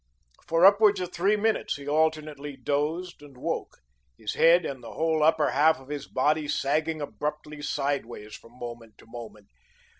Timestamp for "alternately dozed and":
1.87-3.37